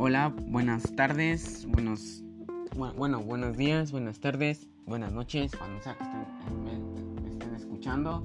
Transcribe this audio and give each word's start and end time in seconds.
Hola, 0.00 0.32
buenas 0.46 0.94
tardes, 0.94 1.66
buenos, 1.66 2.22
bueno, 2.96 3.20
buenos 3.20 3.56
días, 3.56 3.90
buenas 3.90 4.20
tardes, 4.20 4.68
buenas 4.86 5.12
noches, 5.12 5.50
cuando 5.56 5.82
sea 5.82 5.98
que 5.98 6.04
estén, 6.04 7.32
estén 7.32 7.54
escuchando. 7.56 8.24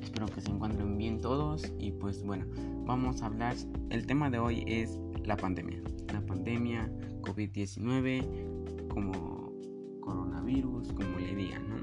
Espero 0.00 0.26
que 0.26 0.40
se 0.40 0.50
encuentren 0.50 0.96
bien 0.98 1.20
todos 1.20 1.72
y 1.80 1.90
pues 1.90 2.22
bueno, 2.22 2.46
vamos 2.84 3.22
a 3.22 3.26
hablar, 3.26 3.56
el 3.90 4.06
tema 4.06 4.30
de 4.30 4.38
hoy 4.38 4.62
es 4.68 5.00
la 5.24 5.36
pandemia, 5.36 5.82
la 6.12 6.20
pandemia 6.20 6.88
COVID-19 7.22 8.86
como 8.86 9.52
coronavirus, 10.00 10.92
como 10.92 11.18
le 11.18 11.34
digan, 11.34 11.68
¿no? 11.68 11.76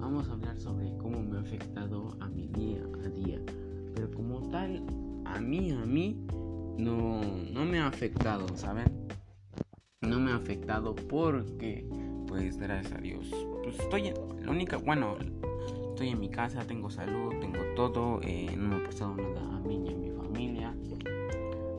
Vamos 0.00 0.28
a 0.28 0.32
hablar 0.32 0.58
sobre 0.58 0.92
cómo 0.96 1.22
me 1.22 1.38
ha 1.38 1.42
afectado 1.42 2.16
a 2.18 2.28
mi 2.28 2.48
día 2.48 2.82
a 3.04 3.08
día, 3.08 3.40
pero 3.94 4.10
como 4.10 4.50
tal, 4.50 4.84
a 5.26 5.40
mí, 5.40 5.70
a 5.70 5.86
mí, 5.86 6.26
no, 6.80 7.20
no 7.52 7.64
me 7.64 7.78
ha 7.78 7.86
afectado, 7.86 8.46
¿saben? 8.56 9.08
No 10.00 10.18
me 10.18 10.32
ha 10.32 10.36
afectado 10.36 10.94
porque, 10.94 11.86
pues 12.26 12.56
gracias 12.56 12.92
a 12.92 12.98
Dios, 12.98 13.30
pues 13.62 13.78
estoy, 13.78 14.08
en, 14.08 14.14
la 14.44 14.50
única, 14.50 14.78
bueno, 14.78 15.16
estoy 15.90 16.08
en 16.08 16.20
mi 16.20 16.30
casa, 16.30 16.66
tengo 16.66 16.90
salud, 16.90 17.34
tengo 17.40 17.58
todo, 17.76 18.20
eh, 18.22 18.54
no 18.56 18.68
me 18.68 18.76
ha 18.76 18.84
pasado 18.84 19.14
nada 19.14 19.56
a 19.56 19.60
mí 19.60 19.78
ni 19.78 19.92
a 19.92 19.96
mi 19.96 20.10
familia. 20.10 20.74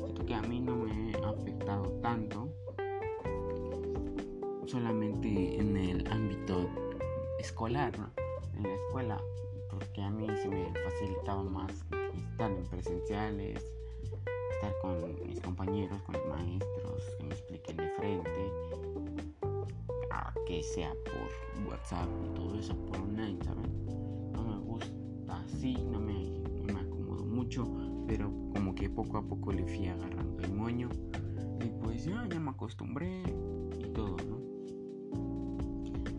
Siento 0.03 0.25
que 0.25 0.35
a 0.35 0.41
mí 0.43 0.59
no 0.59 0.75
me 0.75 1.13
ha 1.15 1.29
afectado 1.29 1.83
tanto, 2.01 2.49
solamente 4.67 5.59
en 5.59 5.75
el 5.75 6.07
ámbito 6.07 6.69
escolar, 7.39 7.97
¿no? 7.97 8.11
En 8.55 8.63
la 8.63 8.75
escuela, 8.75 9.21
porque 9.69 10.01
a 10.01 10.09
mí 10.11 10.27
se 10.41 10.47
me 10.47 10.71
facilitaba 10.73 11.43
más 11.43 11.71
estar 12.31 12.51
en 12.51 12.63
presenciales 12.67 13.80
con 14.81 15.27
mis 15.27 15.39
compañeros, 15.41 16.01
con 16.03 16.15
los 16.15 16.27
maestros, 16.27 17.03
que 17.17 17.23
me 17.23 17.33
expliquen 17.33 17.77
de 17.77 17.89
frente, 17.97 18.51
a 20.11 20.33
que 20.45 20.61
sea 20.63 20.93
por 21.05 21.71
WhatsApp 21.71 22.07
y 22.25 22.33
todo 22.35 22.55
eso 22.59 22.75
por 22.85 22.97
online, 22.97 23.37
¿saben? 23.43 23.85
No 24.33 24.43
me 24.43 24.57
gusta 24.59 25.41
así, 25.41 25.73
no 25.73 25.99
me, 25.99 26.31
me 26.73 26.79
acomodo 26.79 27.25
mucho, 27.25 27.67
pero 28.07 28.31
como 28.53 28.75
que 28.75 28.89
poco 28.89 29.17
a 29.17 29.23
poco 29.23 29.51
le 29.51 29.65
fui 29.65 29.87
agarrando 29.87 30.43
el 30.43 30.53
moño 30.53 30.89
y 31.63 31.69
pues 31.83 32.05
ya, 32.05 32.27
ya 32.29 32.39
me 32.39 32.51
acostumbré 32.51 33.23
y 33.79 33.85
todo, 33.93 34.15
¿no? 34.27 34.41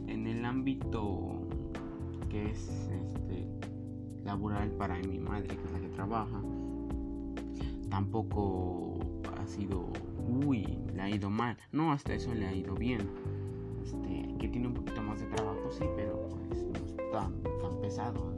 En 0.08 0.26
el 0.26 0.44
ámbito 0.44 1.46
que 2.28 2.50
es 2.50 2.88
este 2.88 3.46
laboral 4.24 4.70
para 4.72 4.98
mi 4.98 5.18
madre, 5.18 5.48
que 5.48 5.64
es 5.64 5.72
la 5.72 5.80
que 5.80 5.88
trabaja, 5.88 6.42
tampoco 8.02 8.94
ha 9.38 9.46
sido, 9.46 9.86
uy, 10.44 10.66
le 10.92 11.02
ha 11.02 11.08
ido 11.08 11.30
mal. 11.30 11.56
No, 11.70 11.92
hasta 11.92 12.14
eso 12.14 12.34
le 12.34 12.46
ha 12.48 12.54
ido 12.54 12.74
bien. 12.74 13.00
Este, 13.80 14.36
que 14.38 14.48
tiene 14.48 14.66
un 14.66 14.74
poquito 14.74 15.00
más 15.02 15.20
de 15.20 15.26
trabajo, 15.26 15.70
sí, 15.70 15.84
pero 15.94 16.28
pues 16.48 16.64
no 16.64 16.72
es 16.74 17.12
tan, 17.12 17.80
pesado. 17.80 18.32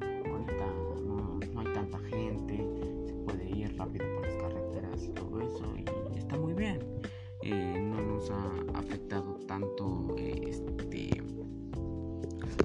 Ahorita 0.00 0.66
no, 1.06 1.40
no, 1.52 1.60
hay 1.60 1.72
tanta 1.72 1.98
gente, 1.98 2.56
se 3.04 3.12
puede 3.14 3.50
ir 3.50 3.76
rápido 3.76 4.06
por 4.14 4.26
las 4.26 4.36
carreteras 4.36 5.04
y 5.04 5.08
todo 5.08 5.40
eso, 5.40 5.64
y 5.76 6.18
está 6.18 6.38
muy 6.38 6.54
bien. 6.54 6.78
Eh, 7.42 7.80
no 7.80 8.00
nos 8.00 8.30
ha 8.30 8.78
afectado 8.78 9.34
tanto 9.48 10.14
este, 10.16 11.20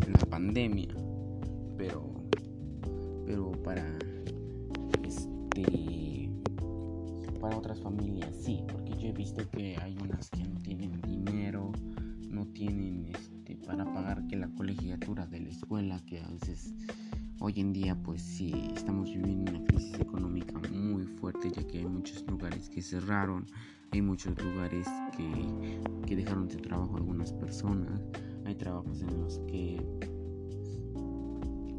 la 0.07 0.25
pandemia, 0.29 0.95
pero, 1.75 2.03
pero 3.25 3.51
para 3.63 3.97
este 5.03 5.98
para 7.39 7.57
otras 7.57 7.81
familias 7.81 8.35
sí, 8.35 8.63
porque 8.71 8.91
yo 8.97 9.09
he 9.09 9.13
visto 9.13 9.49
que 9.49 9.77
hay 9.81 9.95
unas 10.01 10.29
que 10.29 10.43
no 10.43 10.59
tienen 10.59 11.01
dinero, 11.01 11.71
no 12.29 12.45
tienen 12.47 13.07
este, 13.15 13.55
para 13.57 13.85
pagar 13.85 14.27
que 14.27 14.35
la 14.35 14.49
colegiatura 14.49 15.25
de 15.25 15.39
la 15.39 15.49
escuela, 15.49 16.01
que 16.05 16.19
a 16.19 16.27
veces 16.27 16.73
hoy 17.39 17.53
en 17.57 17.73
día 17.73 17.95
pues 17.95 18.21
sí 18.21 18.53
estamos 18.75 19.09
viviendo 19.09 19.51
una 19.51 19.63
crisis 19.65 19.99
económica 19.99 20.59
muy 20.71 21.05
fuerte 21.05 21.49
ya 21.51 21.65
que 21.65 21.79
hay 21.79 21.85
muchos 21.85 22.25
lugares 22.27 22.69
que 22.69 22.81
cerraron, 22.81 23.45
hay 23.91 24.01
muchos 24.01 24.37
lugares 24.43 24.87
que, 25.15 25.79
que 26.05 26.15
dejaron 26.15 26.49
sin 26.49 26.61
trabajo 26.61 26.97
algunas 26.97 27.31
personas, 27.33 28.01
hay 28.45 28.55
trabajos 28.55 29.01
en 29.01 29.21
los 29.21 29.39
que 29.47 29.81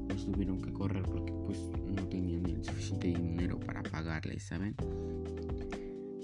pues 0.09 0.25
tuvieron 0.25 0.60
que 0.60 0.72
correr 0.72 1.03
porque 1.04 1.32
pues 1.44 1.59
no 1.94 2.06
tenían 2.09 2.47
el 2.47 2.65
suficiente 2.65 3.09
dinero 3.09 3.60
para 3.60 3.82
pagarles, 4.20 4.42
¿saben? 4.42 4.75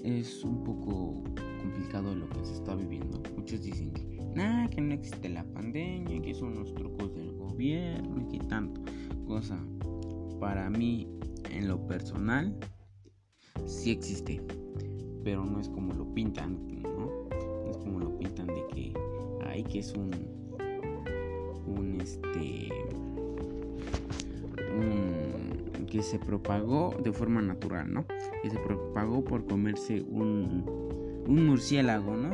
es 0.03 0.43
un 0.43 0.63
poco 0.63 1.21
complicado 1.61 2.15
lo 2.15 2.29
que 2.29 2.45
se 2.45 2.53
está 2.53 2.75
viviendo. 2.75 3.21
Muchos 3.35 3.61
dicen 3.63 3.91
que, 3.91 4.03
nada, 4.35 4.69
que 4.69 4.79
no 4.79 4.93
existe 4.93 5.27
la 5.27 5.43
pandemia, 5.43 6.21
que 6.21 6.33
son 6.33 6.55
los 6.55 6.73
trucos 6.75 7.13
del 7.13 7.33
gobierno 7.33 8.21
y 8.21 8.37
que 8.37 8.45
tanto. 8.45 8.81
Cosa, 9.25 9.59
para 10.39 10.69
mí, 10.69 11.07
en 11.51 11.67
lo 11.67 11.85
personal, 11.87 12.55
sí 13.65 13.91
existe, 13.91 14.41
pero 15.23 15.45
no 15.45 15.59
es 15.59 15.67
como 15.67 15.93
lo 15.93 16.13
pintan, 16.13 16.65
¿no? 16.83 17.27
No 17.65 17.71
es 17.71 17.77
como 17.77 17.99
lo 17.99 18.17
pintan 18.17 18.47
de 18.47 18.65
que, 18.73 18.93
hay 19.45 19.63
que 19.63 19.79
es 19.79 19.93
un, 19.93 20.11
un 21.65 21.99
este, 21.99 22.69
que 25.89 26.03
se 26.03 26.19
propagó 26.19 26.95
de 27.01 27.11
forma 27.11 27.41
natural, 27.41 27.91
¿no? 27.91 28.05
que 28.41 28.49
se 28.49 28.57
propagó 28.59 29.23
por 29.23 29.45
comerse 29.45 30.01
un, 30.01 30.65
un 31.27 31.45
murciélago, 31.45 32.15
¿no? 32.15 32.29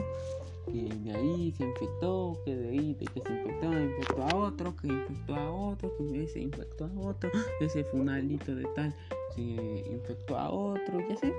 Que 0.66 0.90
de 1.04 1.14
ahí 1.14 1.54
se 1.58 1.66
infectó, 1.66 2.40
que 2.46 2.56
de 2.56 2.70
ahí 2.70 2.94
de 2.94 3.06
que 3.06 3.22
se 3.22 3.34
infectó, 3.34 3.74
infectó 3.74 4.24
a 4.24 4.36
otro, 4.36 4.76
que 4.76 4.88
infectó 4.88 5.36
a 5.36 5.52
otro, 5.52 5.94
que 5.98 6.28
se 6.28 6.40
infectó 6.40 6.86
a 6.86 7.00
otro, 7.00 7.30
ese 7.60 7.84
funalito 7.84 8.56
de 8.56 8.66
tal 8.76 8.96
se 9.36 9.42
infectó 9.42 10.38
a 10.38 10.50
otro, 10.50 11.00
ya 11.10 11.18
sé. 11.18 11.34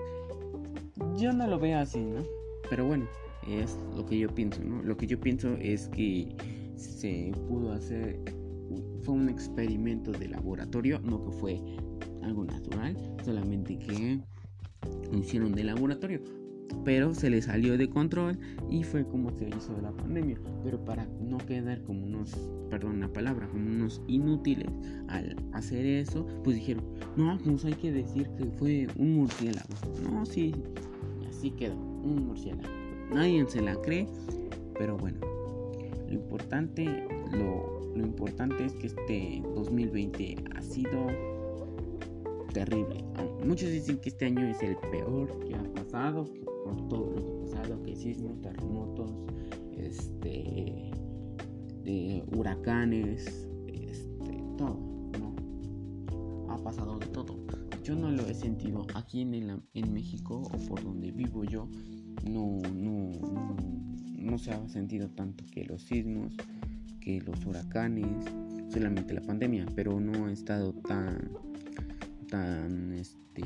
Yo 1.17 1.33
no 1.33 1.47
lo 1.47 1.59
veo 1.59 1.79
así, 1.79 2.01
¿no? 2.01 2.23
Pero 2.69 2.87
bueno, 2.87 3.07
es 3.49 3.79
lo 3.97 4.05
que 4.05 4.19
yo 4.19 4.29
pienso, 4.29 4.63
¿no? 4.63 4.83
Lo 4.83 4.97
que 4.97 5.07
yo 5.07 5.19
pienso 5.19 5.55
es 5.55 5.89
que 5.89 6.35
se 6.77 7.33
pudo 7.49 7.73
hacer, 7.73 8.19
fue 9.03 9.15
un 9.15 9.29
experimento 9.29 10.13
de 10.13 10.29
laboratorio, 10.29 11.01
no 11.01 11.25
que 11.25 11.31
fue 11.33 11.61
algo 12.25 12.45
natural, 12.45 12.97
solamente 13.25 13.79
que 13.79 14.21
hicieron 15.12 15.53
de 15.53 15.65
laboratorio. 15.65 16.21
Pero 16.85 17.15
se 17.15 17.31
le 17.31 17.41
salió 17.41 17.79
de 17.79 17.89
control 17.89 18.39
y 18.71 18.83
fue 18.83 19.07
como 19.07 19.31
se 19.31 19.49
hizo 19.49 19.79
la 19.81 19.93
pandemia. 19.93 20.39
Pero 20.65 20.84
para 20.84 21.07
no 21.21 21.39
quedar 21.39 21.83
como 21.83 22.05
unos, 22.05 22.34
perdón 22.71 23.01
la 23.01 23.13
palabra, 23.13 23.49
como 23.49 23.69
unos 23.69 24.01
inútiles 24.09 24.69
al 25.09 25.37
hacer 25.53 25.87
eso, 25.87 26.27
pues 26.43 26.57
dijeron, 26.57 26.84
no, 27.17 27.39
pues 27.45 27.65
hay 27.65 27.75
que 27.75 27.93
decir 27.93 28.29
que 28.37 28.47
fue 28.59 28.89
un 28.97 29.15
murciélago. 29.15 29.69
No, 30.03 30.27
sí, 30.27 30.55
así 31.29 31.51
quedó, 31.51 31.77
un 31.77 32.27
murciélago. 32.27 32.69
Nadie 33.13 33.47
se 33.49 33.61
la 33.61 33.77
cree, 33.77 34.09
pero 34.77 34.97
bueno, 34.97 35.21
lo 36.09 36.15
importante, 36.15 37.07
lo, 37.33 37.93
lo 37.95 38.05
importante 38.05 38.65
es 38.65 38.73
que 38.73 38.87
este 38.89 39.43
2020 39.55 40.37
ha 40.57 40.63
sido 40.63 41.34
terrible. 42.54 43.04
Muchos 43.44 43.70
dicen 43.70 43.98
que 43.98 44.09
este 44.09 44.26
año 44.26 44.47
es 44.47 44.62
el 44.62 44.76
peor 44.91 45.38
que 45.41 45.54
ha 45.54 45.62
pasado, 45.75 46.25
por 46.65 46.88
todo 46.88 47.10
lo 47.10 47.16
que 47.16 47.31
ha 47.31 47.60
pasado, 47.60 47.82
que 47.82 47.94
sismos, 47.94 48.41
terremotos, 48.41 49.12
este, 49.76 50.91
huracanes, 52.34 53.51
este, 53.66 54.42
todo, 54.56 54.78
¿no? 55.18 55.34
Ha 56.48 56.56
pasado 56.62 56.98
de 56.98 57.06
todo. 57.09 57.36
Yo 57.83 57.95
no 57.95 58.10
lo 58.10 58.22
he 58.22 58.34
sentido 58.34 58.86
aquí 58.95 59.21
en, 59.21 59.92
México 59.92 60.41
o 60.41 60.68
por 60.68 60.83
donde 60.83 61.10
vivo 61.10 61.45
yo, 61.45 61.68
no, 62.27 62.60
no, 62.72 63.10
no 64.16 64.39
se 64.39 64.53
ha 64.53 64.68
sentido 64.68 65.10
tanto 65.10 65.45
que 65.53 65.66
los 65.66 65.83
sismos, 65.83 66.34
que 67.00 67.21
los 67.21 67.45
huracanes, 67.45 68.24
solamente 68.71 69.12
la 69.12 69.21
pandemia, 69.21 69.66
pero 69.74 70.00
no 70.00 70.27
ha 70.27 70.33
estado 70.33 70.72
tan 70.72 71.30
tan 72.26 72.92
este 72.92 73.42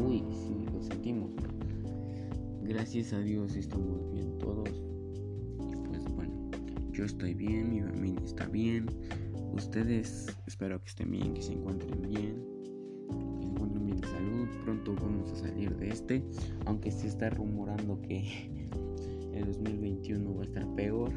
uy 0.00 0.24
sí 0.30 0.66
lo 0.72 0.82
sentimos. 0.82 1.30
Gracias 2.62 3.12
a 3.12 3.20
Dios 3.20 3.56
estamos 3.56 4.10
bien 4.12 4.38
todos. 4.38 4.70
Y 4.70 5.76
pues 5.88 6.04
bueno 6.14 6.50
yo 6.92 7.04
estoy 7.04 7.34
bien 7.34 7.70
mi 7.70 7.82
familia 7.82 8.20
está 8.24 8.46
bien. 8.46 8.86
Ustedes 9.52 10.26
espero 10.46 10.80
que 10.82 10.88
estén 10.88 11.10
bien 11.10 11.34
que 11.34 11.42
se 11.42 11.52
encuentren 11.52 12.02
bien. 12.02 12.44
Que 13.08 13.42
se 13.42 13.48
encuentren 13.48 13.86
bien 13.86 14.00
de 14.00 14.08
salud. 14.08 14.48
Pronto 14.64 14.94
vamos 14.94 15.32
a 15.32 15.36
salir 15.36 15.76
de 15.76 15.88
este. 15.88 16.22
Aunque 16.66 16.90
se 16.90 17.08
está 17.08 17.30
rumorando 17.30 18.00
que 18.02 18.50
el 19.34 19.46
2021 19.46 20.34
va 20.34 20.42
a 20.42 20.44
estar 20.44 20.74
peor. 20.74 21.12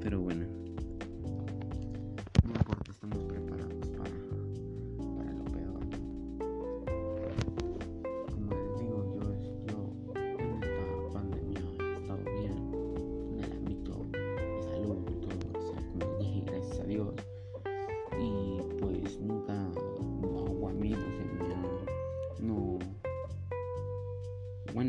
Pero 0.00 0.20
bueno 0.20 0.46
no 2.48 2.54
importa 2.54 2.90
estamos 2.90 3.24
preparados 3.24 3.57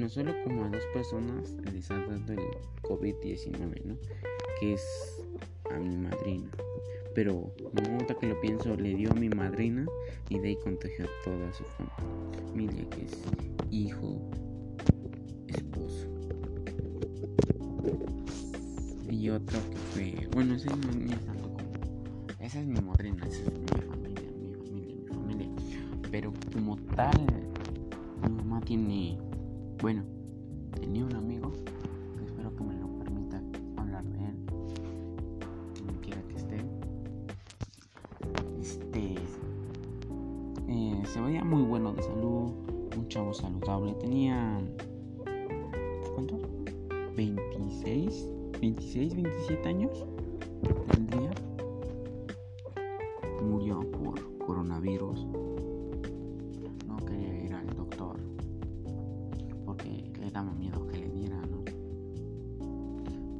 solo 0.10 0.34
como 0.44 0.66
a 0.66 0.70
dos 0.70 0.84
personas 0.94 1.52
les 1.74 1.90
ha 1.92 1.98
dado 1.98 2.34
el 2.34 2.40
COVID-19, 2.84 3.84
¿no? 3.86 3.98
Que 4.60 4.74
es 4.74 5.24
a 5.70 5.80
mi 5.80 5.96
madrina. 5.98 6.50
Pero 7.16 7.52
no, 7.74 8.20
que 8.20 8.28
lo 8.28 8.40
pienso, 8.42 8.76
le 8.76 8.96
dio 8.96 9.12
a 9.12 9.16
mi 9.16 9.30
madrina 9.30 9.86
y 10.30 10.40
de 10.40 10.50
ahí 10.50 10.56
contagió 10.58 11.06
a 11.06 11.10
toda 11.24 11.54
su 11.54 11.64
familia, 11.66 12.88
que 12.90 13.04
es 13.04 13.24
hijo, 13.72 14.20
esposo. 15.48 16.08
Y 19.10 19.30
otro 19.30 19.60
que 19.70 19.78
fue, 19.78 20.28
bueno, 20.34 20.56
ese 20.56 20.70
no 20.70 20.76
es 20.76 21.26
como, 21.26 21.58
esa 22.40 22.60
es 22.60 22.66
mi 22.66 22.80
madrina, 22.80 23.26
esa 23.28 23.42
es 23.42 23.52
mi 23.52 23.68
familia, 23.68 24.32
mi 24.40 24.54
familia, 24.54 24.96
mi 24.96 25.08
familia. 25.08 25.48
Pero 26.12 26.34
como 26.54 26.78
tal, 26.96 27.26
mi 28.24 28.30
mamá 28.30 28.62
tiene, 28.62 29.18
bueno, 29.82 30.04
tenía 30.80 31.06
un 31.06 31.16
amigo 31.16 31.54
espero 32.26 32.54
que 32.56 32.64
me 32.64 32.76
lo 32.76 32.88
permita 33.00 33.42
hablar 33.78 34.04
de 34.04 34.18
él, 34.26 34.46
donde 35.76 36.00
quiera 36.02 36.22
que 36.28 36.36
esté. 36.36 36.58
Este 38.60 39.16
eh, 40.68 41.04
se 41.06 41.22
veía 41.22 41.44
muy 41.44 41.64
bueno 41.64 41.94
de 41.94 42.04
salud, 42.04 42.52
un 42.98 43.08
chavo 43.08 43.34
saludable, 43.34 43.94
tenía 43.94 44.60
¿cuántos? 46.14 46.42
26, 47.16 48.28
26, 48.60 49.16
27 49.16 49.70
años 49.70 50.06
tendría. 50.92 51.49
Daba 60.30 60.52
miedo 60.54 60.88
que 60.88 60.98
le 60.98 61.10
diera, 61.10 61.38
¿no? 61.46 61.64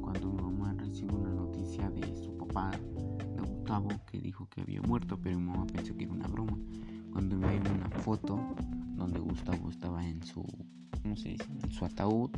Cuando 0.00 0.32
mi 0.32 0.42
mamá 0.42 0.74
recibió 0.74 1.16
una 1.16 1.30
noticia 1.32 1.90
de 1.90 2.14
su 2.16 2.36
papá, 2.36 2.70
de 2.70 3.40
Gustavo, 3.40 3.88
que 4.10 4.20
dijo 4.20 4.48
que 4.48 4.62
había 4.62 4.82
muerto, 4.82 5.18
pero 5.20 5.38
mi 5.38 5.46
mamá 5.46 5.66
pensó 5.66 5.96
que 5.96 6.04
era 6.04 6.12
una 6.12 6.26
broma. 6.26 6.58
Cuando 7.12 7.36
me 7.36 7.58
una 7.58 7.90
foto 7.90 8.40
donde 8.96 9.18
Gustavo 9.18 9.70
estaba 9.70 10.06
en 10.06 10.22
su, 10.22 10.44
¿cómo 11.02 11.16
se 11.16 11.30
dice? 11.30 11.44
En 11.62 11.70
su 11.70 11.84
ataúd, 11.84 12.30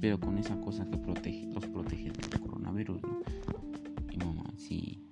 pero 0.00 0.18
con 0.18 0.38
esa 0.38 0.60
cosa 0.60 0.88
que 0.88 0.98
protege, 0.98 1.46
los 1.46 1.66
protege 1.66 2.10
del 2.10 2.40
coronavirus, 2.40 3.02
¿no? 3.02 3.20
Y 4.10 4.16
mamá 4.18 4.44
sí, 4.56 5.02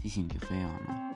sí 0.00 0.08
sintió 0.08 0.40
feo, 0.40 0.68
¿no? 0.86 1.11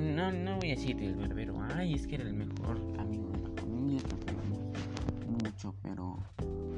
No, 0.00 0.32
no, 0.32 0.56
voy 0.56 0.72
a 0.72 0.74
decir 0.74 1.00
el 1.02 1.14
verbero, 1.14 1.60
ay, 1.74 1.94
es 1.94 2.06
que 2.06 2.14
era 2.16 2.24
el 2.24 2.34
mejor 2.34 2.78
amigo 2.98 3.28
de 3.30 3.38
la 3.40 3.50
familia, 3.60 4.00
mucho, 5.44 5.74
pero 5.82 6.16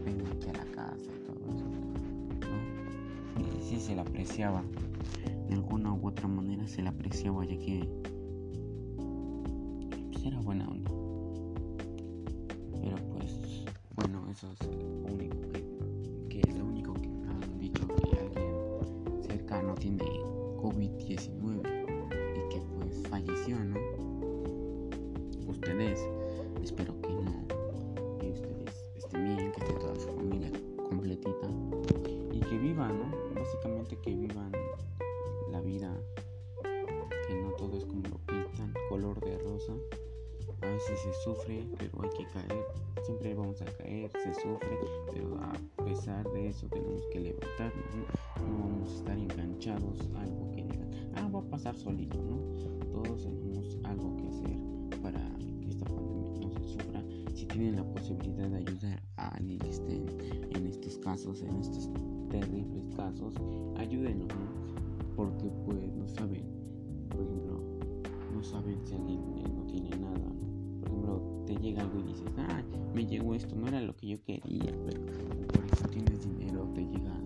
venía 0.05 0.29
aquí 0.29 0.49
a 0.49 0.65
la 0.65 0.65
casa 0.73 1.11
y 1.15 1.27
todo 1.27 1.39
eso, 1.55 1.65
¿no? 1.65 3.59
Y 3.59 3.63
sí 3.63 3.81
se 3.81 3.95
la 3.95 4.03
apreciaba, 4.03 4.63
de 5.49 5.55
alguna 5.55 5.93
u 5.93 6.09
otra 6.09 6.29
manera 6.29 6.67
se 6.67 6.83
la 6.83 6.91
apreciaba, 6.91 7.45
ya 7.45 7.57
que 7.57 7.89
pues, 10.11 10.25
era 10.25 10.41
buena 10.41 10.69
onda. 10.69 10.91
Pero 12.83 12.97
pues, 13.13 13.65
bueno, 13.95 14.29
eso 14.31 14.53
es 14.53 14.67
lo 14.67 15.13
único 15.15 15.41
que, 15.53 15.65
que 16.29 16.41
es 16.41 16.59
lo 16.59 16.65
único 16.65 16.95
que 16.95 17.09
han 17.09 17.59
dicho 17.59 17.87
que 17.87 18.19
alguien 18.19 19.23
cercano 19.23 19.75
tiene 19.75 20.05
COVID-19 20.61 21.72
falleció, 23.13 23.59
¿no? 23.63 23.79
Ustedes, 25.47 26.01
espero 26.63 26.99
que 27.03 27.13
no, 27.13 27.47
que 28.19 28.31
ustedes 28.31 28.91
estén 28.97 29.37
bien, 29.37 29.53
que 29.53 29.61
esté 29.61 29.75
toda 29.75 29.95
su 29.97 30.09
familia 30.09 30.51
completita 30.89 31.47
y 32.33 32.41
que 32.41 32.57
vivan, 32.57 32.99
¿no? 32.99 33.35
Básicamente 33.39 33.99
que 33.99 34.15
vivan 34.15 34.51
la 35.51 35.61
vida, 35.61 35.95
que 37.29 37.35
no 37.35 37.51
todo 37.59 37.77
es 37.77 37.85
como 37.85 38.01
lo 38.09 38.17
pintan, 38.21 38.73
color 38.89 39.21
de 39.21 39.37
rosa. 39.41 39.75
A 40.63 40.67
veces 40.69 40.99
se 41.01 41.13
sufre, 41.23 41.67
pero 41.79 42.03
hay 42.03 42.11
que 42.17 42.25
caer. 42.33 42.65
Siempre 43.03 43.35
vamos 43.35 43.61
a 43.61 43.67
caer, 43.67 44.11
se 44.13 44.33
sufre, 44.41 44.79
pero 45.13 45.37
a 45.37 45.85
pesar 45.85 46.25
de 46.33 46.49
eso 46.49 46.67
tenemos 46.69 47.03
que 47.13 47.21
levantarnos. 47.21 47.85
No, 47.95 48.47
no 48.49 48.59
vamos 48.59 48.91
a 48.91 48.97
estar 48.97 49.19
enganchados 49.19 49.62
pasar 51.53 51.77
solito, 51.77 52.17
¿no? 52.17 52.39
todos 52.91 53.25
tenemos 53.25 53.79
algo 53.85 54.17
que 54.17 54.27
hacer 54.27 54.57
para 55.03 55.21
que 55.61 55.69
esta 55.69 55.85
pandemia 55.85 56.41
no 56.41 56.51
se 56.51 56.65
sufra. 56.65 57.05
Si 57.35 57.45
tienen 57.45 57.77
la 57.77 57.85
posibilidad 57.85 58.49
de 58.49 58.57
ayudar 58.57 59.03
a 59.17 59.29
alguien 59.37 59.59
que 59.59 59.69
esté 59.69 60.03
en 60.57 60.67
estos 60.67 60.97
casos, 60.99 61.43
en 61.43 61.55
estos 61.57 61.91
terribles 62.31 62.89
casos, 62.97 63.35
ayúdenos, 63.77 64.29
Porque 65.15 65.51
pues 65.67 65.95
no 65.95 66.09
saben, 66.09 66.43
por 67.11 67.21
ejemplo, 67.21 67.61
no 68.35 68.43
saben 68.43 68.79
si 68.87 68.95
alguien 68.95 69.21
eh, 69.37 69.45
no 69.55 69.67
tiene 69.67 69.91
nada, 69.91 70.33
Por 70.81 70.89
ejemplo, 70.89 71.45
te 71.47 71.55
llega 71.57 71.83
algo 71.83 72.01
y 72.01 72.05
dices, 72.05 72.33
ah, 72.39 72.63
me 72.95 73.05
llegó 73.05 73.35
esto, 73.35 73.55
no 73.57 73.69
era 73.69 73.83
lo 73.83 73.95
que 73.95 74.07
yo 74.07 74.23
quería, 74.25 74.73
pero 74.87 75.03
por 75.53 75.67
eso 75.67 75.87
tienes 75.89 76.23
dinero, 76.23 76.65
no 76.65 76.73
te 76.73 76.81
llega 76.81 77.22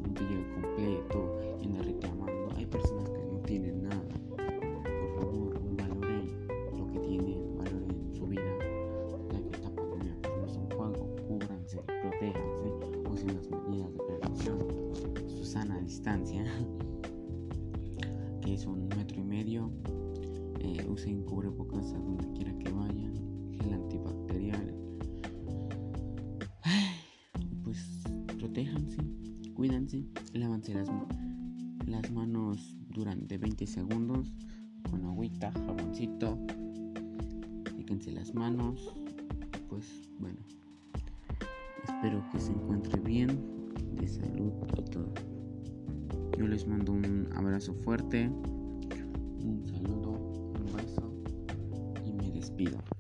usen 20.97 21.23
cubrebocas 21.25 21.93
a 21.93 21.99
donde 21.99 22.27
quiera 22.33 22.57
que 22.57 22.73
vayan, 22.73 23.13
gel 23.53 23.75
antibacterial. 23.75 24.75
pues 27.63 28.03
protéjanse, 28.39 28.97
cuídense, 29.53 30.07
lávanse 30.33 30.73
las, 30.73 32.11
manos 32.11 32.75
durante 32.89 33.37
20 33.37 33.67
segundos 33.67 34.33
con 34.91 35.05
agüita, 35.05 35.53
jaboncito. 35.53 36.39
Fíjense 37.77 38.13
las 38.13 38.33
manos. 38.35 38.95
Pues 39.69 40.09
bueno, 40.19 40.39
espero 41.85 42.25
que 42.33 42.41
se 42.41 42.53
encuentre 42.53 42.99
bien 43.01 43.39
de 44.01 44.09
salud 44.09 44.53
a 44.73 44.83
todo. 44.83 45.13
Yo 46.39 46.47
les 46.47 46.67
mando 46.67 46.93
un 46.93 47.29
abrazo 47.35 47.75
fuerte, 47.75 48.31
un 49.45 49.63
saludo, 49.67 50.16
despido. 52.57 52.96